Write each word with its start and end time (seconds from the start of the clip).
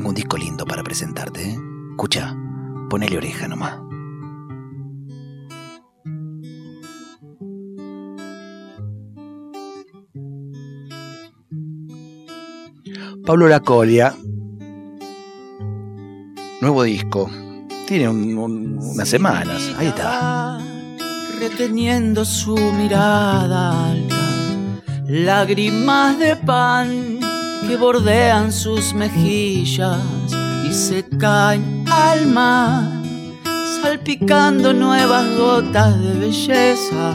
tengo 0.00 0.08
un 0.08 0.14
disco 0.14 0.38
lindo 0.38 0.64
para 0.64 0.82
presentarte. 0.82 1.42
¿eh? 1.42 1.58
Escucha, 1.90 2.34
ponele 2.88 3.18
oreja 3.18 3.46
nomás. 3.48 3.78
Pablo 13.26 13.46
Lacolia, 13.46 14.14
nuevo 16.62 16.82
disco. 16.84 17.30
Tiene 17.86 18.08
unas 18.08 19.06
semanas. 19.06 19.70
Ahí 19.76 19.88
está. 19.88 20.58
Reteniendo 21.38 22.24
su 22.24 22.56
mirada 22.56 23.90
alta, 23.90 24.16
lágrimas 25.06 26.18
de 26.18 26.36
pan 26.36 27.29
que 27.66 27.76
bordean 27.76 28.52
sus 28.52 28.94
mejillas 28.94 30.00
y 30.68 30.72
se 30.72 31.04
caen 31.18 31.84
al 31.90 32.26
mar, 32.26 32.84
salpicando 33.82 34.72
nuevas 34.72 35.26
gotas 35.36 36.00
de 36.00 36.12
belleza. 36.14 37.14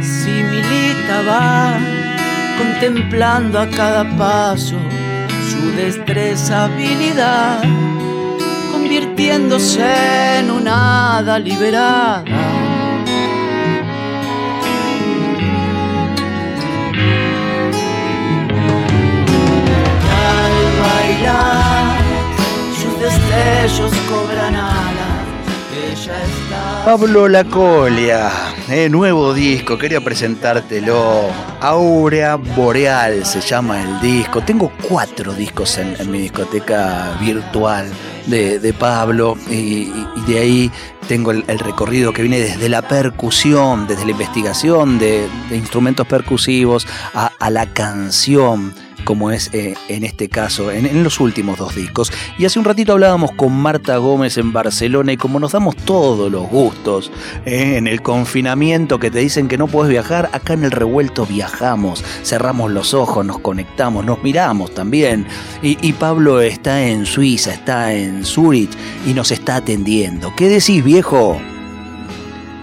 Si 0.00 0.30
Milita 0.30 1.22
va 1.26 1.78
contemplando 2.58 3.58
a 3.58 3.68
cada 3.68 4.04
paso 4.16 4.76
su 5.50 5.70
destreza, 5.76 6.64
habilidad 6.64 7.62
convirtiéndose 9.28 10.38
en 10.38 10.50
liberada. 11.38 12.24
Al 20.24 20.54
bailar, 20.82 22.00
sus 22.74 22.94
destellos 23.00 23.92
cobran 24.08 24.56
alas. 24.56 25.26
Ella 25.74 26.16
está. 26.24 26.84
Pablo 26.84 27.28
Lacolia, 27.28 28.30
eh, 28.70 28.88
nuevo 28.90 29.32
disco, 29.34 29.78
quería 29.78 30.00
presentártelo. 30.00 31.30
Aurea 31.60 32.36
Boreal 32.36 33.24
se 33.24 33.40
llama 33.40 33.82
el 33.82 34.00
disco. 34.00 34.42
Tengo 34.42 34.72
cuatro 34.88 35.32
discos 35.32 35.78
en, 35.78 36.10
mi 36.10 36.18
discoteca 36.20 37.16
virtual 37.20 37.90
de, 38.26 38.74
Pablo 38.78 39.36
y, 39.50 39.90
de 40.26 40.38
ahí 40.38 40.70
tengo 41.06 41.30
el, 41.30 41.44
recorrido 41.58 42.12
que 42.12 42.22
viene 42.22 42.38
desde 42.40 42.68
la 42.68 42.82
percusión, 42.82 43.86
desde 43.86 44.04
la 44.04 44.10
investigación 44.10 44.98
de, 44.98 45.26
instrumentos 45.50 46.06
percusivos 46.06 46.86
a 47.14 47.50
la 47.50 47.66
canción 47.66 48.74
como 49.08 49.30
es 49.30 49.48
eh, 49.54 49.74
en 49.88 50.04
este 50.04 50.28
caso, 50.28 50.70
en, 50.70 51.02
los 51.02 51.18
últimos 51.18 51.56
dos 51.56 51.74
discos. 51.74 52.12
Y 52.36 52.44
hace 52.44 52.58
un 52.58 52.66
ratito 52.66 52.92
hablábamos 52.92 53.32
con 53.32 53.54
Marta 53.54 53.96
Gómez 53.96 54.36
en 54.36 54.52
Barcelona 54.52 55.12
y 55.12 55.16
como 55.16 55.40
nos 55.40 55.52
damos 55.52 55.76
todos 55.76 56.30
los 56.30 56.46
gustos 56.46 57.10
eh, 57.46 57.78
en 57.78 57.86
el 57.86 58.02
confinamiento 58.02 58.98
que 58.98 59.10
te 59.10 59.20
dicen 59.20 59.48
que 59.48 59.56
no 59.56 59.66
puedes 59.66 59.90
viajar, 59.90 60.28
acá 60.34 60.52
en 60.52 60.62
el 60.62 60.72
revuelto 60.72 61.24
viajamos, 61.24 62.04
cerramos 62.22 62.70
los 62.70 62.92
ojos, 62.92 63.24
nos 63.24 63.38
conectamos, 63.38 64.04
nos 64.04 64.22
miramos 64.22 64.74
también. 64.74 65.26
Y, 65.62 65.78
y 65.80 65.94
Pablo 65.94 66.42
está 66.42 66.84
en 66.84 67.06
Suiza, 67.06 67.54
está 67.54 67.94
en 67.94 68.26
Zurich 68.26 68.72
y 69.06 69.14
nos 69.14 69.30
está 69.30 69.56
atendiendo. 69.56 70.34
¿Qué 70.36 70.50
decís, 70.50 70.84
viejo? 70.84 71.40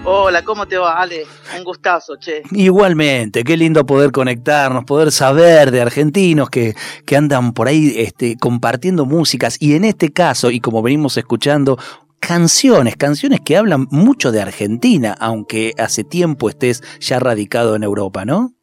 Hola, 0.07 0.43
¿cómo 0.43 0.67
te 0.67 0.77
va, 0.77 1.01
Ale? 1.01 1.23
Un 1.57 1.63
gustazo, 1.63 2.17
che. 2.17 2.43
Igualmente, 2.51 3.43
qué 3.43 3.57
lindo 3.57 3.87
poder 3.87 4.11
conectarnos, 4.11 4.85
poder 4.85 5.11
saber 5.11 5.71
de 5.71 5.81
argentinos 5.81 6.51
que, 6.51 6.75
que 7.07 7.17
andan 7.17 7.53
por 7.53 7.67
ahí 7.67 7.91
este, 7.97 8.37
compartiendo 8.37 9.07
músicas 9.07 9.57
y 9.59 9.73
en 9.73 9.83
este 9.83 10.13
caso, 10.13 10.51
y 10.51 10.59
como 10.59 10.83
venimos 10.83 11.17
escuchando, 11.17 11.79
canciones, 12.19 12.97
canciones 12.97 13.39
que 13.43 13.57
hablan 13.57 13.87
mucho 13.89 14.31
de 14.31 14.41
Argentina, 14.41 15.15
aunque 15.19 15.73
hace 15.79 16.03
tiempo 16.03 16.49
estés 16.49 16.83
ya 16.99 17.17
radicado 17.17 17.75
en 17.75 17.81
Europa, 17.81 18.25
¿no? 18.25 18.53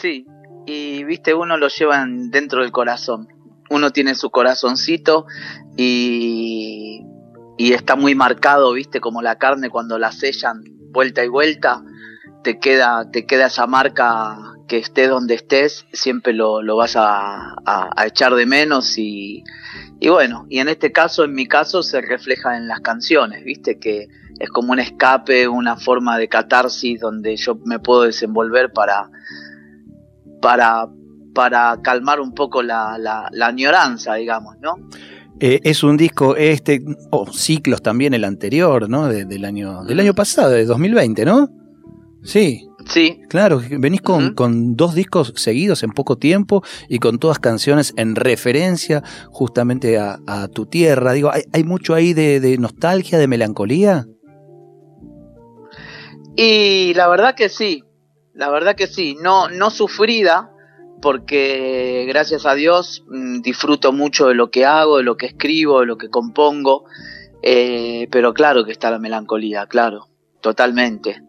Sí, 0.00 0.24
y 0.64 1.04
viste, 1.04 1.34
uno 1.34 1.58
lo 1.58 1.68
lleva 1.68 2.06
dentro 2.08 2.62
del 2.62 2.72
corazón. 2.72 3.28
Uno 3.68 3.90
tiene 3.90 4.14
su 4.14 4.30
corazoncito 4.30 5.26
y 5.76 7.02
y 7.56 7.72
está 7.72 7.96
muy 7.96 8.14
marcado, 8.14 8.72
viste, 8.72 9.00
como 9.00 9.22
la 9.22 9.36
carne 9.36 9.70
cuando 9.70 9.98
la 9.98 10.12
sellan 10.12 10.62
vuelta 10.90 11.24
y 11.24 11.28
vuelta, 11.28 11.82
te 12.42 12.58
queda, 12.58 13.10
te 13.10 13.26
queda 13.26 13.46
esa 13.46 13.66
marca 13.66 14.36
que 14.68 14.78
estés 14.78 15.08
donde 15.08 15.34
estés, 15.34 15.86
siempre 15.92 16.32
lo, 16.32 16.76
vas 16.76 16.94
a, 16.96 17.54
echar 18.04 18.34
de 18.34 18.46
menos 18.46 18.98
y, 18.98 19.44
y 20.00 20.08
bueno, 20.08 20.46
y 20.48 20.58
en 20.58 20.68
este 20.68 20.92
caso, 20.92 21.24
en 21.24 21.34
mi 21.34 21.46
caso, 21.46 21.82
se 21.82 22.00
refleja 22.00 22.56
en 22.56 22.68
las 22.68 22.80
canciones, 22.80 23.44
viste, 23.44 23.78
que 23.78 24.08
es 24.38 24.50
como 24.50 24.72
un 24.72 24.80
escape, 24.80 25.48
una 25.48 25.76
forma 25.76 26.18
de 26.18 26.28
catarsis 26.28 27.00
donde 27.00 27.36
yo 27.36 27.58
me 27.64 27.78
puedo 27.78 28.02
desenvolver 28.02 28.72
para, 28.72 29.08
para, 30.42 30.88
para 31.34 31.78
calmar 31.82 32.20
un 32.20 32.34
poco 32.34 32.62
la, 32.62 32.98
la, 32.98 33.28
la 33.32 33.46
añoranza, 33.46 34.14
digamos, 34.14 34.56
¿no? 34.60 34.76
Eh, 35.38 35.60
es 35.64 35.82
un 35.82 35.96
disco, 35.96 36.34
este, 36.36 36.82
o 37.10 37.30
ciclos 37.30 37.82
también 37.82 38.14
el 38.14 38.24
anterior, 38.24 38.88
¿no? 38.88 39.08
del, 39.08 39.44
año, 39.44 39.84
del 39.84 40.00
año 40.00 40.14
pasado, 40.14 40.50
de 40.50 40.64
2020, 40.64 41.24
¿no? 41.24 41.48
Sí. 42.22 42.66
Sí. 42.86 43.20
Claro, 43.28 43.60
venís 43.78 44.00
con, 44.00 44.34
con, 44.34 44.76
dos 44.76 44.94
discos 44.94 45.32
seguidos 45.36 45.82
en 45.82 45.90
poco 45.90 46.18
tiempo 46.18 46.62
y 46.88 47.00
con 47.00 47.18
todas 47.18 47.40
canciones 47.40 47.92
en 47.96 48.14
referencia 48.14 49.02
justamente 49.30 49.98
a, 49.98 50.48
tu 50.54 50.66
tierra. 50.66 51.12
Digo, 51.12 51.32
¿hay, 51.32 51.42
hay 51.52 51.64
mucho 51.64 51.94
ahí 51.94 52.14
de, 52.14 52.38
de, 52.38 52.56
nostalgia, 52.58 53.18
de 53.18 53.26
melancolía? 53.26 54.06
Y 56.36 56.94
la 56.94 57.08
verdad 57.08 57.34
que 57.34 57.48
sí, 57.48 57.82
la 58.34 58.50
verdad 58.50 58.76
que 58.76 58.86
sí, 58.86 59.16
no, 59.20 59.48
no 59.48 59.70
sufrida, 59.70 60.52
porque 61.00 62.04
gracias 62.08 62.46
a 62.46 62.54
Dios 62.54 63.04
mm, 63.08 63.40
disfruto 63.42 63.92
mucho 63.92 64.28
de 64.28 64.34
lo 64.34 64.50
que 64.50 64.64
hago, 64.64 64.98
de 64.98 65.04
lo 65.04 65.16
que 65.16 65.26
escribo, 65.26 65.80
de 65.80 65.86
lo 65.86 65.98
que 65.98 66.08
compongo, 66.08 66.84
eh, 67.42 68.08
pero 68.10 68.34
claro 68.34 68.64
que 68.64 68.72
está 68.72 68.90
la 68.90 68.98
melancolía, 68.98 69.66
claro, 69.66 70.08
totalmente. 70.40 71.22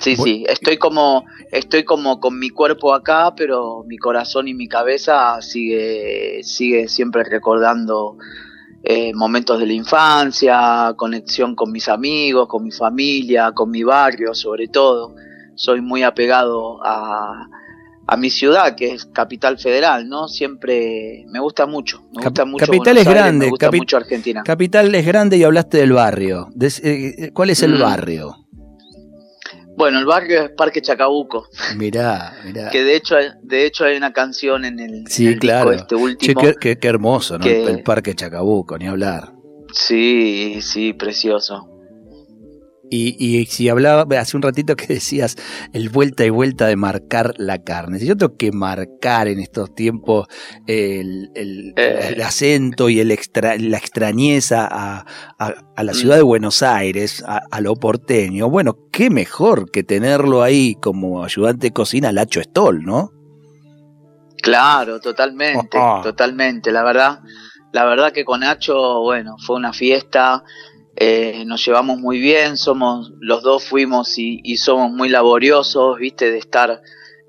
Sí, 0.00 0.16
sí, 0.16 0.44
estoy 0.48 0.76
como, 0.76 1.24
estoy 1.52 1.84
como 1.84 2.18
con 2.18 2.38
mi 2.38 2.50
cuerpo 2.50 2.94
acá, 2.94 3.34
pero 3.36 3.84
mi 3.86 3.96
corazón 3.96 4.48
y 4.48 4.54
mi 4.54 4.66
cabeza 4.66 5.40
sigue, 5.40 6.42
sigue 6.42 6.88
siempre 6.88 7.22
recordando 7.22 8.16
eh, 8.82 9.12
momentos 9.14 9.58
de 9.60 9.66
la 9.66 9.72
infancia, 9.72 10.94
conexión 10.96 11.54
con 11.54 11.70
mis 11.72 11.88
amigos, 11.88 12.48
con 12.48 12.64
mi 12.64 12.70
familia, 12.70 13.52
con 13.52 13.70
mi 13.70 13.82
barrio, 13.82 14.34
sobre 14.34 14.68
todo. 14.68 15.14
Soy 15.54 15.80
muy 15.80 16.02
apegado 16.02 16.80
a, 16.84 17.48
a 18.08 18.16
mi 18.16 18.30
ciudad, 18.30 18.76
que 18.76 18.92
es 18.92 19.06
Capital 19.06 19.58
Federal, 19.58 20.08
¿no? 20.08 20.28
Siempre 20.28 21.24
me 21.28 21.40
gusta 21.40 21.66
mucho. 21.66 22.02
Me 22.14 22.22
gusta 22.22 22.44
mucho 22.44 22.66
Capital 22.66 22.98
es 22.98 23.04
grande. 23.04 23.46
Me 23.46 23.50
gusta 23.50 23.70
mucho 23.72 23.96
Argentina. 23.96 24.42
Capital 24.44 24.94
es 24.94 25.06
grande 25.06 25.36
y 25.36 25.44
hablaste 25.44 25.78
del 25.78 25.92
barrio. 25.92 26.48
Eh, 26.60 27.30
¿Cuál 27.32 27.50
es 27.50 27.62
el 27.62 27.74
mm. 27.74 27.80
barrio? 27.80 28.46
Bueno, 29.76 29.98
el 29.98 30.06
barrio 30.06 30.44
es 30.44 30.50
Parque 30.50 30.80
Chacabuco. 30.80 31.48
Mirá, 31.76 32.34
mirá. 32.44 32.70
Que 32.72 32.82
de 32.82 32.96
hecho, 32.96 33.16
de 33.42 33.66
hecho 33.66 33.84
hay 33.84 33.96
una 33.96 34.12
canción 34.12 34.64
en 34.64 34.80
el, 34.80 35.06
sí, 35.08 35.36
claro. 35.36 35.72
este 35.72 35.94
último. 35.94 36.40
qué, 36.58 36.78
hermoso, 36.82 37.38
¿no? 37.38 37.44
El 37.44 37.82
Parque 37.82 38.14
Chacabuco, 38.14 38.78
ni 38.78 38.86
hablar. 38.86 39.32
Sí, 39.72 40.60
sí, 40.62 40.94
precioso. 40.94 41.75
Y, 42.88 43.46
si 43.46 43.68
hablaba 43.68 44.06
hace 44.18 44.36
un 44.36 44.42
ratito 44.42 44.76
que 44.76 44.86
decías 44.94 45.36
el 45.72 45.88
vuelta 45.88 46.24
y 46.24 46.30
vuelta 46.30 46.66
de 46.66 46.76
marcar 46.76 47.34
la 47.36 47.62
carne. 47.62 47.98
Si 47.98 48.06
yo 48.06 48.16
tengo 48.16 48.36
que 48.36 48.52
marcar 48.52 49.28
en 49.28 49.40
estos 49.40 49.74
tiempos 49.74 50.28
el, 50.66 51.30
eh. 51.76 52.16
acento 52.24 52.88
y 52.88 53.00
el 53.00 53.10
extra, 53.10 53.56
la 53.58 53.78
extrañeza 53.78 54.68
a, 54.70 55.04
la 55.76 55.92
mm. 55.92 55.94
ciudad 55.94 56.16
de 56.16 56.22
Buenos 56.22 56.62
Aires, 56.62 57.24
a, 57.26 57.60
lo 57.60 57.74
porteño, 57.74 58.48
bueno, 58.48 58.76
qué 58.92 59.10
mejor 59.10 59.70
que 59.70 59.82
tenerlo 59.82 60.42
ahí 60.42 60.76
como 60.76 61.24
ayudante 61.24 61.68
de 61.68 61.72
cocina 61.72 62.12
Lacho 62.12 62.40
Stoll, 62.40 62.84
¿no? 62.84 63.10
Claro, 64.42 65.00
totalmente, 65.00 65.76
ah. 65.80 66.00
totalmente. 66.04 66.70
La 66.70 66.84
verdad, 66.84 67.20
la 67.72 67.84
verdad 67.84 68.12
que 68.12 68.24
con 68.24 68.40
Nacho, 68.40 69.00
bueno, 69.00 69.36
fue 69.44 69.56
una 69.56 69.72
fiesta 69.72 70.44
eh, 70.96 71.44
nos 71.46 71.64
llevamos 71.64 71.98
muy 71.98 72.18
bien, 72.18 72.56
somos, 72.56 73.12
los 73.20 73.42
dos 73.42 73.64
fuimos 73.64 74.18
y, 74.18 74.56
somos 74.56 74.90
muy 74.90 75.08
laboriosos, 75.08 75.98
viste, 75.98 76.30
de 76.30 76.38
estar, 76.38 76.80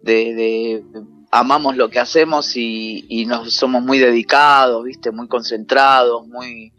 de, 0.02 0.84
amamos 1.32 1.76
lo 1.76 1.90
que 1.90 2.00
hacemos 2.00 2.56
y, 2.56 3.26
nos 3.28 3.54
somos 3.54 3.84
muy 3.84 4.00
dedicados, 4.00 4.84
viste, 4.84 5.12
muy 5.12 5.28
concentrados, 5.28 6.28
muy, 6.28 6.72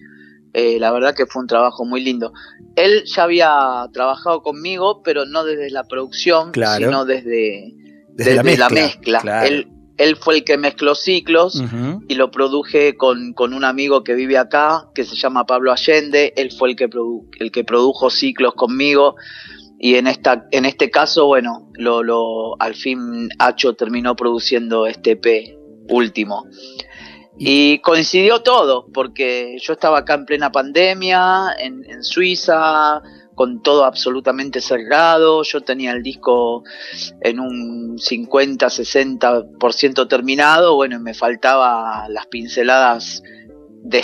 Eh, 0.54 0.78
la 0.80 0.90
verdad 0.90 1.14
que 1.14 1.26
fue 1.26 1.42
un 1.42 1.46
trabajo 1.46 1.84
muy 1.84 2.02
lindo. 2.02 2.32
Él 2.74 3.04
ya 3.04 3.24
había 3.24 3.86
trabajado 3.92 4.42
conmigo, 4.42 5.02
pero 5.02 5.26
no 5.26 5.44
desde 5.44 5.70
la 5.70 5.84
producción, 5.84 6.52
Claro. 6.52 6.86
sino 6.86 7.04
desde, 7.04 7.74
Desde 8.14 8.56
la 8.56 8.70
mezcla, 8.70 9.20
claro. 9.20 9.46
Él, 9.46 9.68
él 9.98 10.16
fue 10.16 10.36
el 10.36 10.44
que 10.44 10.56
mezcló 10.56 10.94
ciclos 10.94 11.60
y 12.08 12.14
lo 12.14 12.30
produje 12.30 12.96
con, 12.96 13.32
con 13.34 13.52
un 13.52 13.64
amigo 13.64 14.02
que 14.04 14.14
vive 14.14 14.38
acá, 14.38 14.88
que 14.94 15.04
se 15.04 15.16
llama 15.16 15.44
Pablo 15.44 15.72
Allende. 15.72 16.32
Él 16.36 16.50
fue 16.52 16.70
el 16.70 16.76
que, 16.76 16.88
produ- 16.88 17.26
el 17.40 17.50
que 17.50 17.64
produjo 17.64 18.08
ciclos 18.08 18.54
conmigo. 18.54 19.16
Y 19.80 19.96
en, 19.96 20.06
esta, 20.06 20.46
en 20.50 20.64
este 20.64 20.90
caso, 20.90 21.26
bueno, 21.26 21.70
lo, 21.74 22.02
lo, 22.02 22.60
al 22.60 22.74
fin 22.74 23.28
Hacho 23.38 23.74
terminó 23.74 24.16
produciendo 24.16 24.86
este 24.86 25.12
EP 25.12 25.56
último. 25.90 26.46
Y 27.38 27.78
coincidió 27.78 28.42
todo, 28.42 28.86
porque 28.92 29.56
yo 29.60 29.72
estaba 29.74 29.98
acá 29.98 30.14
en 30.14 30.24
plena 30.24 30.50
pandemia, 30.50 31.54
en, 31.60 31.84
en 31.88 32.02
Suiza, 32.02 33.00
con 33.38 33.62
todo 33.62 33.84
absolutamente 33.84 34.60
cerrado. 34.60 35.44
Yo 35.44 35.60
tenía 35.60 35.92
el 35.92 36.02
disco 36.02 36.64
en 37.20 37.38
un 37.38 37.96
50-60% 37.96 40.08
terminado. 40.08 40.74
Bueno, 40.74 40.98
me 40.98 41.14
faltaba 41.14 42.08
las 42.08 42.26
pinceladas 42.26 43.22
de 43.84 44.02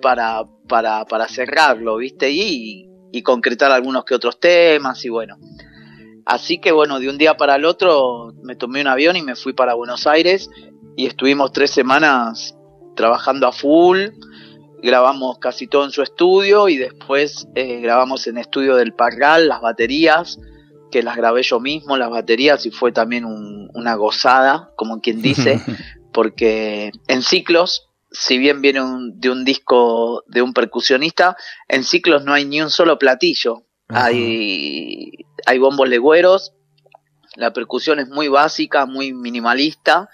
para, 0.00 0.44
para, 0.68 1.04
para 1.04 1.26
cerrarlo, 1.26 1.96
¿viste? 1.96 2.30
Y, 2.30 2.88
y 3.10 3.22
concretar 3.22 3.72
algunos 3.72 4.04
que 4.04 4.14
otros 4.14 4.38
temas, 4.38 5.04
y 5.04 5.08
bueno. 5.08 5.36
Así 6.24 6.60
que 6.60 6.70
bueno, 6.70 7.00
de 7.00 7.08
un 7.08 7.18
día 7.18 7.36
para 7.36 7.56
el 7.56 7.64
otro 7.64 8.32
me 8.44 8.54
tomé 8.54 8.82
un 8.82 8.86
avión 8.86 9.16
y 9.16 9.22
me 9.22 9.34
fui 9.34 9.52
para 9.52 9.74
Buenos 9.74 10.06
Aires 10.06 10.48
y 10.96 11.06
estuvimos 11.06 11.50
tres 11.50 11.72
semanas 11.72 12.56
trabajando 12.94 13.48
a 13.48 13.52
full, 13.52 14.10
grabamos 14.82 15.38
casi 15.38 15.66
todo 15.66 15.84
en 15.84 15.90
su 15.90 16.02
estudio 16.02 16.68
y 16.68 16.76
después 16.76 17.46
eh, 17.54 17.80
grabamos 17.80 18.26
en 18.26 18.38
estudio 18.38 18.76
del 18.76 18.92
Parral 18.94 19.48
las 19.48 19.60
baterías, 19.60 20.38
que 20.90 21.02
las 21.02 21.16
grabé 21.16 21.42
yo 21.42 21.60
mismo, 21.60 21.96
las 21.96 22.10
baterías, 22.10 22.66
y 22.66 22.70
fue 22.70 22.90
también 22.92 23.24
un- 23.24 23.70
una 23.74 23.94
gozada, 23.94 24.70
como 24.76 25.00
quien 25.00 25.22
dice, 25.22 25.60
porque 26.12 26.90
en 27.08 27.22
ciclos, 27.22 27.88
si 28.10 28.38
bien 28.38 28.60
viene 28.60 28.80
un- 28.82 29.20
de 29.20 29.30
un 29.30 29.44
disco 29.44 30.24
de 30.26 30.42
un 30.42 30.52
percusionista, 30.52 31.36
en 31.68 31.84
ciclos 31.84 32.24
no 32.24 32.32
hay 32.34 32.44
ni 32.44 32.60
un 32.60 32.70
solo 32.70 32.98
platillo, 32.98 33.62
Ajá. 33.88 34.06
hay, 34.06 35.10
hay 35.46 35.58
bombos 35.58 35.88
legüeros, 35.88 36.52
la 37.36 37.52
percusión 37.52 38.00
es 38.00 38.08
muy 38.08 38.26
básica, 38.28 38.86
muy 38.86 39.12
minimalista, 39.12 40.08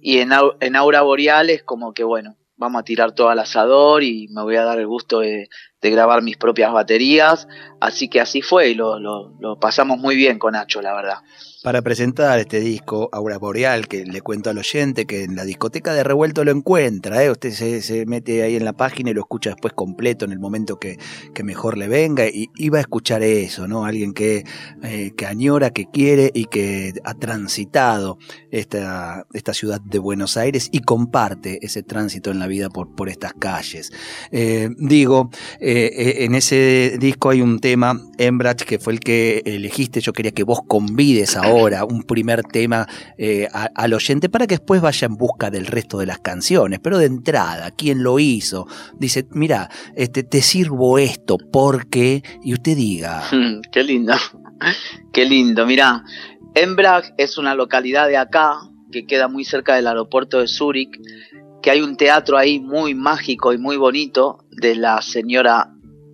y 0.00 0.18
en, 0.18 0.30
Au- 0.30 0.56
en 0.60 0.76
Aura 0.76 1.02
Boreal 1.02 1.50
es 1.50 1.62
como 1.64 1.92
que, 1.92 2.04
bueno, 2.04 2.36
vamos 2.56 2.80
a 2.80 2.84
tirar 2.84 3.12
todo 3.12 3.28
al 3.30 3.38
asador 3.38 4.02
y 4.02 4.28
me 4.28 4.42
voy 4.42 4.56
a 4.56 4.64
dar 4.64 4.78
el 4.78 4.86
gusto 4.86 5.20
de, 5.20 5.48
grabar 5.82 6.22
mis 6.22 6.36
propias 6.38 6.72
baterías. 6.72 7.46
Así 7.80 8.08
que 8.08 8.20
así 8.20 8.40
fue 8.42 8.70
y 8.70 8.74
lo, 8.74 8.98
lo- 8.98 9.34
lo 9.40 9.58
pasamos 9.60 9.98
muy 9.98 10.16
bien 10.16 10.38
con 10.38 10.52
Nacho, 10.52 10.80
la 10.80 10.94
verdad. 10.94 11.18
Para 11.64 11.80
presentar 11.80 12.38
este 12.40 12.60
disco, 12.60 13.08
Aura 13.10 13.38
Boreal, 13.38 13.88
que 13.88 14.04
le 14.04 14.20
cuento 14.20 14.50
al 14.50 14.58
oyente 14.58 15.06
que 15.06 15.22
en 15.22 15.34
la 15.34 15.46
discoteca 15.46 15.94
de 15.94 16.04
Revuelto 16.04 16.44
lo 16.44 16.50
encuentra, 16.50 17.24
¿eh? 17.24 17.30
usted 17.30 17.52
se, 17.52 17.80
se 17.80 18.04
mete 18.04 18.42
ahí 18.42 18.56
en 18.56 18.66
la 18.66 18.74
página 18.74 19.08
y 19.08 19.14
lo 19.14 19.22
escucha 19.22 19.48
después 19.48 19.72
completo 19.72 20.26
en 20.26 20.32
el 20.32 20.38
momento 20.38 20.78
que, 20.78 20.98
que 21.32 21.42
mejor 21.42 21.78
le 21.78 21.88
venga 21.88 22.26
y, 22.26 22.50
y 22.54 22.68
va 22.68 22.76
a 22.76 22.80
escuchar 22.82 23.22
eso, 23.22 23.66
¿no? 23.66 23.86
Alguien 23.86 24.12
que, 24.12 24.44
eh, 24.82 25.12
que 25.16 25.24
añora, 25.24 25.70
que 25.70 25.86
quiere 25.90 26.30
y 26.34 26.44
que 26.44 26.92
ha 27.02 27.14
transitado 27.14 28.18
esta, 28.50 29.24
esta 29.32 29.54
ciudad 29.54 29.80
de 29.80 29.98
Buenos 29.98 30.36
Aires 30.36 30.68
y 30.70 30.80
comparte 30.80 31.60
ese 31.62 31.82
tránsito 31.82 32.30
en 32.30 32.40
la 32.40 32.46
vida 32.46 32.68
por, 32.68 32.94
por 32.94 33.08
estas 33.08 33.32
calles. 33.32 33.90
Eh, 34.32 34.68
digo, 34.76 35.30
eh, 35.60 36.16
en 36.18 36.34
ese 36.34 36.98
disco 37.00 37.30
hay 37.30 37.40
un 37.40 37.58
tema, 37.58 37.98
Embrach, 38.18 38.64
que 38.64 38.78
fue 38.78 38.92
el 38.92 39.00
que 39.00 39.40
elegiste. 39.46 40.02
Yo 40.02 40.12
quería 40.12 40.32
que 40.32 40.44
vos 40.44 40.60
convides 40.68 41.38
ahora 41.38 41.53
un 41.54 42.02
primer 42.02 42.42
tema 42.42 42.86
eh, 43.18 43.48
al 43.52 43.94
oyente 43.94 44.28
para 44.28 44.46
que 44.46 44.56
después 44.56 44.80
vaya 44.80 45.06
en 45.06 45.16
busca 45.16 45.50
del 45.50 45.66
resto 45.66 45.98
de 45.98 46.06
las 46.06 46.18
canciones. 46.18 46.80
Pero 46.80 46.98
de 46.98 47.06
entrada, 47.06 47.70
¿quién 47.70 48.02
lo 48.02 48.18
hizo? 48.18 48.66
Dice, 48.98 49.26
mira, 49.30 49.70
este, 49.94 50.22
te 50.22 50.42
sirvo 50.42 50.98
esto 50.98 51.36
porque... 51.52 52.22
Y 52.42 52.54
usted 52.54 52.76
diga, 52.76 53.22
Mm, 53.32 53.60
Qué 53.70 53.82
lindo, 53.82 54.14
qué 55.12 55.24
lindo. 55.24 55.66
Mirá, 55.66 56.04
Embrag 56.54 57.14
es 57.18 57.38
una 57.38 57.54
localidad 57.54 58.08
de 58.08 58.16
acá 58.16 58.58
que 58.92 59.06
queda 59.06 59.28
muy 59.28 59.44
cerca 59.44 59.74
del 59.74 59.86
aeropuerto 59.86 60.40
de 60.40 60.48
Zúrich, 60.48 60.96
que 61.62 61.70
hay 61.70 61.80
un 61.80 61.96
teatro 61.96 62.36
ahí 62.36 62.60
muy 62.60 62.94
mágico 62.94 63.52
y 63.52 63.58
muy 63.58 63.76
bonito 63.76 64.44
de 64.50 64.76
la 64.76 65.02
señora 65.02 65.70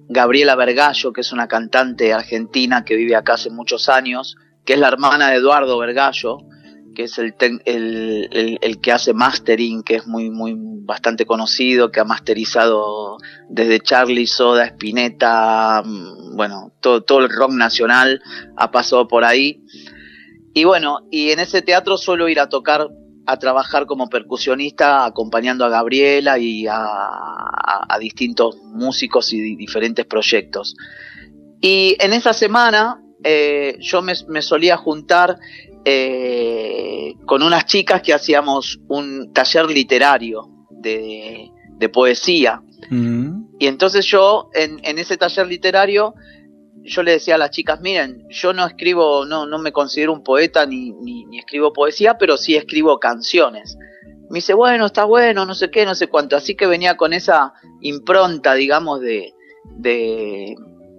Gabriela 0.09 0.57
Vergallo, 0.57 1.13
que 1.13 1.21
es 1.21 1.33
una 1.33 1.47
cantante 1.47 2.13
argentina 2.13 2.85
que 2.85 2.97
vive 2.97 3.17
acá 3.17 3.35
hace 3.35 3.51
muchos 3.51 3.89
años, 3.89 4.37
que 4.65 4.75
es 4.75 4.79
la 4.79 4.89
hermana 4.89 5.31
de 5.31 5.37
Eduardo 5.37 5.79
Vergallo, 5.79 6.39
que 6.95 7.05
es 7.05 7.19
el, 7.19 7.35
ten- 7.35 7.63
el, 7.65 8.59
el- 8.61 8.81
que 8.81 8.93
hace 8.93 9.13
mastering, 9.15 9.83
que 9.83 9.97
es 9.97 10.07
muy, 10.07 10.31
muy 10.31 10.55
bastante 10.57 11.25
conocido, 11.25 11.91
que 11.91 12.01
ha 12.01 12.05
masterizado 12.05 13.17
desde 13.49 13.81
Charlie 13.81 14.27
Soda, 14.27 14.65
Spinetta, 14.67 15.83
mm, 15.85 16.37
bueno, 16.37 16.73
todo, 16.81 17.03
todo 17.03 17.21
el 17.21 17.29
rock 17.31 17.53
nacional 17.53 18.21
ha 18.57 18.71
pasado 18.71 19.07
por 19.07 19.25
ahí. 19.25 19.63
Y 20.53 20.65
bueno, 20.65 21.01
y 21.11 21.31
en 21.31 21.39
ese 21.39 21.63
teatro 21.63 21.97
suelo 21.97 22.29
ir 22.29 22.41
a 22.41 22.49
tocar, 22.49 22.89
a 23.27 23.37
trabajar 23.39 23.87
como 23.87 24.09
percusionista, 24.09 25.05
acompañando 25.05 25.65
a 25.65 25.69
Gabriela 25.69 26.39
y 26.39 26.67
a, 26.67 26.75
a- 26.77 27.99
distintos 28.01 28.57
músicos 28.65 29.33
y 29.33 29.41
di- 29.41 29.57
diferentes 29.57 30.07
proyectos. 30.07 30.75
Y 31.61 31.97
en 32.01 32.13
esa 32.15 32.33
semana 32.33 33.01
eh, 33.25 33.77
yo 33.81 34.03
me, 34.03 34.15
me 34.29 34.43
solía 34.43 34.77
juntar 34.77 35.39
eh, 35.85 37.15
con 37.27 37.43
unas 37.43 37.65
chicas 37.67 38.03
que 38.03 38.13
hacíamos 38.13 38.81
un 38.89 39.33
taller 39.33 39.67
literario 39.71 40.49
de, 40.71 41.51
de 41.79 41.89
poesía. 41.89 42.63
"Mm, 42.91 43.45
Y 43.59 43.67
entonces 43.67 44.07
yo, 44.07 44.49
en, 44.55 44.81
en 44.85 44.99
ese 44.99 45.17
taller 45.17 45.47
literario, 45.47 46.15
yo 46.83 47.03
le 47.03 47.13
decía 47.13 47.35
a 47.35 47.39
las 47.39 47.51
chicas, 47.51 47.81
miren, 47.83 48.25
yo 48.31 48.53
no 48.55 48.67
escribo, 48.67 49.27
no, 49.27 49.45
no 49.47 49.59
me 49.59 49.71
considero 49.73 50.13
un 50.15 50.23
poeta 50.23 50.65
ni, 50.65 50.93
ni, 50.93 51.27
ni 51.27 51.39
escribo 51.39 51.73
poesía, 51.75 52.17
pero 52.19 52.37
sí 52.39 52.57
escribo 52.57 52.99
canciones. 52.99 53.77
Me 54.31 54.39
dice, 54.39 54.55
bueno, 54.55 54.87
está 54.87 55.05
bueno, 55.05 55.45
no 55.45 55.55
sé 55.55 55.71
qué, 55.71 55.85
no 55.85 55.95
sé 55.95 56.07
cuánto. 56.07 56.37
Así 56.37 56.55
que 56.55 56.67
venía 56.67 56.97
con 56.97 57.13
esa 57.13 57.53
impronta, 57.83 58.55
digamos, 58.55 59.01
de, 59.01 59.35
de, 59.77 60.55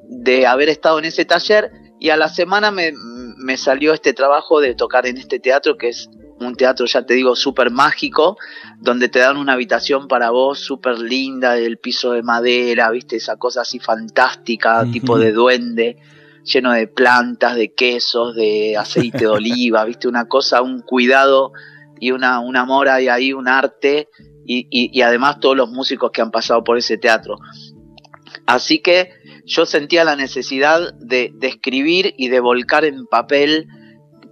de 0.10 0.46
haber 0.46 0.70
estado 0.70 1.00
en 1.00 1.06
ese 1.06 1.26
taller 1.26 1.72
y 2.02 2.10
a 2.10 2.18
la 2.18 2.30
semana 2.30 2.72
me, 2.72 2.94
me 3.38 3.58
salió 3.58 3.94
este 3.94 4.14
trabajo 4.14 4.60
de 4.60 4.74
tocar 4.74 5.06
en 5.06 5.20
este 5.20 5.40
teatro 5.40 5.78
que 5.78 5.90
es 5.90 6.10
un 6.40 6.56
teatro, 6.56 6.88
ya 6.88 7.06
te 7.06 7.14
digo, 7.14 7.36
súper 7.36 7.70
mágico, 7.70 8.38
donde 8.80 9.08
te 9.08 9.20
dan 9.20 9.38
una 9.38 9.54
habitación 9.54 10.08
para 10.08 10.32
vos 10.32 10.58
súper 10.58 10.98
linda, 10.98 11.54
del 11.54 11.78
piso 11.78 12.14
de 12.14 12.24
madera, 12.24 12.90
viste, 12.90 13.18
esa 13.18 13.38
cosa 13.38 13.62
así 13.62 13.78
fantástica, 13.78 14.84
tipo 14.92 15.20
de 15.20 15.32
duende, 15.32 15.98
lleno 16.44 16.72
de 16.72 16.88
plantas, 16.88 17.56
de 17.56 17.72
quesos, 17.76 18.34
de 18.34 18.76
aceite 18.78 19.20
de 19.20 19.28
oliva, 19.28 19.86
viste, 19.86 20.08
una 20.08 20.28
cosa, 20.28 20.64
un 20.64 20.82
cuidado 20.82 21.54
y 22.00 22.10
una, 22.10 22.40
un 22.40 22.58
amor 22.58 22.90
hay 22.90 23.10
ahí, 23.10 23.32
un 23.32 23.48
arte, 23.48 24.10
y, 24.44 24.66
y, 24.72 24.90
y 24.92 25.04
además 25.04 25.40
todos 25.40 25.56
los 25.56 25.70
músicos 25.70 26.10
que 26.10 26.24
han 26.24 26.32
pasado 26.32 26.64
por 26.64 26.80
ese 26.80 26.98
teatro. 26.98 27.38
Así 28.48 28.80
que 28.80 29.21
yo 29.54 29.66
sentía 29.66 30.04
la 30.06 30.16
necesidad 30.16 30.94
de, 31.00 31.32
de 31.36 31.48
escribir 31.48 32.14
y 32.18 32.30
de 32.30 32.40
volcar 32.40 32.86
en 32.86 33.06
papel 33.08 33.68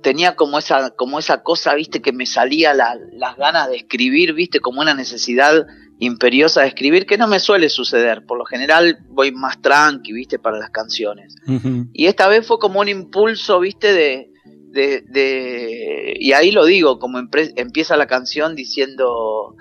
tenía 0.01 0.35
como 0.35 0.57
esa, 0.59 0.91
como 0.91 1.19
esa 1.19 1.43
cosa, 1.43 1.75
viste, 1.75 2.01
que 2.01 2.13
me 2.13 2.25
salía 2.25 2.73
la- 2.73 2.97
las 3.11 3.35
ganas 3.35 3.69
de 3.69 3.75
escribir, 3.77 4.33
viste, 4.33 4.61
como 4.61 4.79
una 4.81 4.93
necesidad 4.93 5.65
imperiosa 5.99 6.61
de 6.61 6.67
escribir, 6.69 7.05
que 7.05 7.17
no 7.17 7.27
me 7.27 7.39
suele 7.39 7.67
suceder. 7.69 8.23
Por 8.25 8.37
lo 8.37 8.45
general 8.45 8.99
voy 9.09 9.33
más 9.33 9.61
tranqui, 9.61 10.13
viste, 10.13 10.39
para 10.39 10.57
las 10.57 10.69
canciones. 10.69 11.35
ujú". 11.45 11.87
Y 11.93 12.05
esta 12.05 12.29
vez 12.29 12.47
fue 12.47 12.59
como 12.59 12.79
un 12.79 12.87
impulso, 12.87 13.59
viste, 13.59 13.91
de, 13.91 14.31
de, 14.71 15.01
de- 15.01 16.13
y 16.17 16.31
ahí 16.31 16.51
lo 16.51 16.63
digo, 16.65 16.97
como 16.99 17.19
empieza 17.57 17.97
la 17.97 18.07
canción 18.07 18.55
diciendo, 18.55 19.55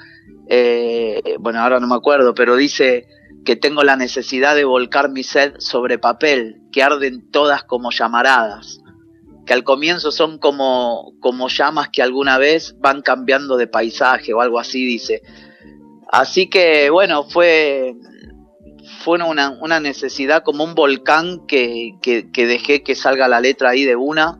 eh, 0.48 1.20
bueno, 1.40 1.58
ahora 1.60 1.80
no 1.80 1.88
me 1.88 1.96
acuerdo, 1.96 2.32
pero 2.34 2.54
dice 2.56 3.06
que 3.48 3.56
tengo 3.56 3.82
la 3.82 3.96
necesidad 3.96 4.54
de 4.54 4.66
volcar 4.66 5.08
mi 5.08 5.22
sed 5.22 5.54
sobre 5.56 5.98
papel, 5.98 6.60
que 6.70 6.82
arden 6.82 7.30
todas 7.30 7.64
como 7.64 7.90
llamaradas, 7.90 8.82
que 9.46 9.54
al 9.54 9.64
comienzo 9.64 10.12
son 10.12 10.36
como, 10.36 11.14
como 11.20 11.48
llamas 11.48 11.88
que 11.88 12.02
alguna 12.02 12.36
vez 12.36 12.76
van 12.78 13.00
cambiando 13.00 13.56
de 13.56 13.66
paisaje 13.66 14.34
o 14.34 14.42
algo 14.42 14.58
así, 14.58 14.84
dice. 14.84 15.22
Así 16.12 16.50
que 16.50 16.90
bueno, 16.90 17.24
fue, 17.24 17.94
fue 19.02 19.24
una, 19.24 19.56
una 19.62 19.80
necesidad 19.80 20.42
como 20.42 20.62
un 20.62 20.74
volcán 20.74 21.46
que, 21.46 21.92
que, 22.02 22.46
dejé 22.46 22.82
que 22.82 22.94
salga 22.94 23.28
la 23.28 23.40
letra 23.40 23.70
ahí 23.70 23.86
de 23.86 23.96
una 23.96 24.36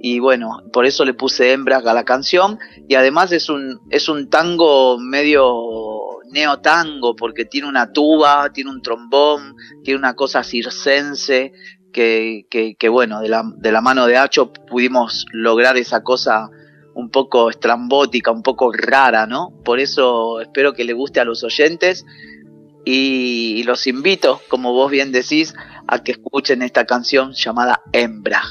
y 0.00 0.18
bueno, 0.18 0.64
por 0.72 0.84
eso 0.84 1.04
le 1.04 1.14
puse 1.14 1.52
hembras 1.52 1.86
a 1.86 1.94
la 1.94 2.04
canción 2.04 2.58
y 2.88 2.96
además 2.96 3.30
es 3.30 3.50
un, 3.50 3.82
es 3.90 4.08
un 4.08 4.28
tango 4.28 4.98
medio 4.98 6.07
neotango 6.30 7.16
porque 7.16 7.44
tiene 7.44 7.68
una 7.68 7.92
tuba, 7.92 8.50
tiene 8.52 8.70
un 8.70 8.82
trombón, 8.82 9.56
tiene 9.82 9.98
una 9.98 10.14
cosa 10.14 10.42
circense 10.42 11.52
que, 11.92 12.46
que, 12.78 12.88
bueno, 12.88 13.20
de 13.20 13.28
la, 13.28 13.42
de 13.56 13.72
la 13.72 13.80
mano 13.80 14.06
de 14.06 14.16
Hacho 14.16 14.52
pudimos 14.52 15.26
lograr 15.32 15.76
esa 15.76 16.02
cosa 16.02 16.48
un 16.94 17.10
poco 17.10 17.50
estrambótica, 17.50 18.30
un 18.30 18.42
poco 18.42 18.72
rara, 18.72 19.26
¿no? 19.26 19.52
Por 19.64 19.80
eso 19.80 20.40
espero 20.40 20.74
que 20.74 20.84
le 20.84 20.92
guste 20.92 21.20
a 21.20 21.24
los 21.24 21.44
oyentes 21.44 22.04
y 22.84 23.62
los 23.64 23.86
invito, 23.86 24.40
como 24.48 24.72
vos 24.72 24.90
bien 24.90 25.12
decís, 25.12 25.54
a 25.86 26.02
que 26.02 26.12
escuchen 26.12 26.62
esta 26.62 26.86
canción 26.86 27.32
llamada 27.32 27.82
Hembra. 27.92 28.42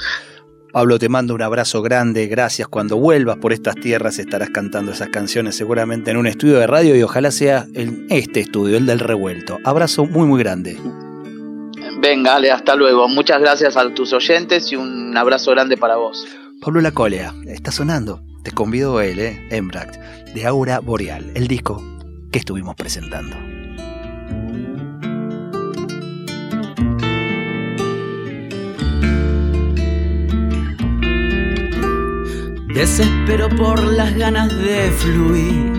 Pablo, 0.78 1.00
te 1.00 1.10
mando 1.10 1.34
un 1.34 1.42
abrazo 1.42 1.82
grande, 1.82 2.28
gracias. 2.28 2.68
Cuando 2.68 2.98
vuelvas 2.98 3.38
por 3.38 3.52
estas 3.52 3.74
tierras 3.74 4.20
estarás 4.20 4.52
cantando 4.52 4.92
esas 4.92 5.10
canciones 5.10 5.56
seguramente 5.56 6.12
en 6.12 6.18
un 6.18 6.28
estudio 6.28 6.60
de 6.60 6.68
radio 6.68 6.96
y 6.96 7.02
ojalá 7.02 7.32
sea 7.32 7.66
en 7.74 8.06
este 8.12 8.42
estudio, 8.42 8.78
el 8.78 8.86
del 8.86 9.00
revuelto. 9.00 9.58
Abrazo 9.64 10.06
muy, 10.06 10.28
muy 10.28 10.38
grande. 10.40 10.78
Venga, 12.00 12.36
Ale, 12.36 12.52
hasta 12.52 12.76
luego. 12.76 13.08
Muchas 13.08 13.42
gracias 13.42 13.76
a 13.76 13.92
tus 13.92 14.14
oyentes 14.14 14.72
y 14.72 14.76
un 14.76 15.18
abrazo 15.18 15.50
grande 15.50 15.78
para 15.78 15.96
vos. 15.96 16.28
Pablo 16.62 16.80
Lacolea, 16.80 17.34
está 17.48 17.72
sonando. 17.72 18.22
Te 18.44 18.52
convido 18.52 19.00
a 19.00 19.06
él, 19.08 19.18
¿eh? 19.18 19.48
Embract, 19.50 19.96
de 20.36 20.46
Aura 20.46 20.80
Boreal, 20.80 21.32
el 21.34 21.48
disco 21.48 21.82
que 22.32 22.38
estuvimos 22.38 22.76
presentando. 22.76 23.36
Desespero 32.78 33.50
por 33.50 33.84
las 33.84 34.16
ganas 34.16 34.56
de 34.56 34.92
fluir, 34.92 35.74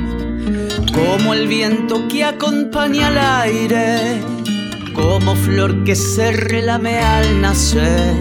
como 0.93 1.33
el 1.33 1.47
viento 1.47 2.09
que 2.09 2.25
acompaña 2.25 3.07
al 3.07 3.19
aire, 3.45 4.21
como 4.95 5.37
flor 5.37 5.85
que 5.85 5.95
se 5.95 6.33
relame 6.33 6.99
al 6.99 7.41
nacer 7.41 8.17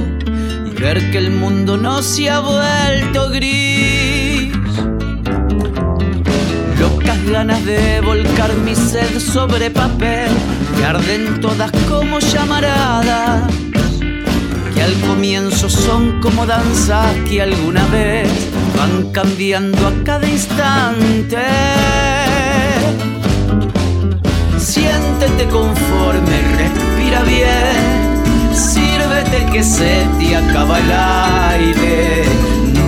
y 0.67 0.79
ver 0.79 1.09
que 1.09 1.17
el 1.17 1.31
mundo 1.31 1.75
no 1.75 2.03
se 2.03 2.29
ha 2.29 2.39
vuelto 2.39 3.31
gris. 3.31 4.53
Locas 6.79 7.25
ganas 7.31 7.65
de 7.65 7.99
volcar 8.01 8.53
mi 8.57 8.75
sed 8.75 9.19
sobre 9.19 9.71
papel, 9.71 10.29
que 10.77 10.85
arden 10.85 11.41
todas 11.41 11.71
como 11.89 12.19
llamaradas 12.19 13.51
que 14.75 14.83
al 14.83 14.93
comienzo 15.07 15.67
son 15.67 16.21
como 16.21 16.45
danzas 16.45 17.15
que 17.27 17.41
alguna 17.41 17.83
vez 17.87 18.29
van 18.77 19.11
cambiando 19.11 19.87
a 19.87 19.91
cada 20.03 20.27
instante. 20.27 21.37
Siéntete 24.57 25.45
conforme, 25.49 26.37
respira 26.61 27.21
bien, 27.23 28.53
sírvete 28.53 29.45
que 29.51 29.63
se 29.63 30.05
te 30.19 30.35
acaba 30.35 30.79
el 30.79 30.91
aire. 30.91 32.25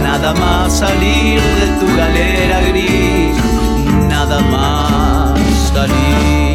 Nada 0.03 0.33
más 0.33 0.79
salir 0.79 1.41
de 1.59 1.67
tu 1.79 1.87
galera 1.97 2.61
gris, 2.69 3.35
nada 4.07 4.39
más 4.41 5.39
salir. 5.73 6.48